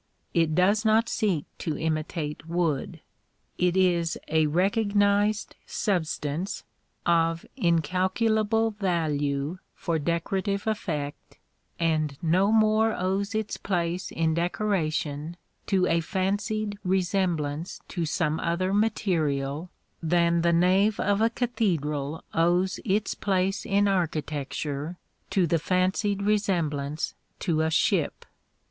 It 0.33 0.55
does 0.55 0.83
not 0.83 1.07
seek 1.07 1.45
to 1.59 1.77
imitate 1.77 2.47
wood. 2.47 3.01
It 3.59 3.77
is 3.77 4.17
a 4.29 4.47
recognized 4.47 5.55
substance, 5.67 6.63
of 7.05 7.45
incalculable 7.55 8.71
value 8.71 9.59
for 9.75 9.99
decorative 9.99 10.65
effect, 10.65 11.37
and 11.79 12.17
no 12.19 12.51
more 12.51 12.95
owes 12.95 13.35
its 13.35 13.57
place 13.57 14.09
in 14.09 14.33
decoration 14.33 15.37
to 15.67 15.85
a 15.85 16.01
fancied 16.01 16.79
resemblance 16.83 17.79
to 17.89 18.03
some 18.07 18.39
other 18.39 18.73
material 18.73 19.69
than 20.01 20.41
the 20.41 20.51
nave 20.51 20.99
of 20.99 21.21
a 21.21 21.29
cathedral 21.29 22.23
owes 22.33 22.79
its 22.83 23.13
place 23.13 23.67
in 23.67 23.87
architecture 23.87 24.97
to 25.29 25.45
the 25.45 25.59
fancied 25.59 26.23
resemblance 26.23 27.13
to 27.41 27.61
a 27.61 27.69
ship. 27.69 28.25